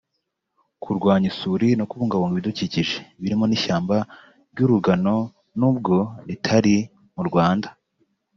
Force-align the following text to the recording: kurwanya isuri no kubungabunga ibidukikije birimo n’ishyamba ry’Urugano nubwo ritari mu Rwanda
kurwanya 0.83 1.27
isuri 1.33 1.67
no 1.79 1.85
kubungabunga 1.89 2.33
ibidukikije 2.35 2.97
birimo 3.21 3.45
n’ishyamba 3.47 3.95
ry’Urugano 4.51 5.15
nubwo 5.59 5.95
ritari 6.27 6.75
mu 7.15 7.23
Rwanda 7.29 7.67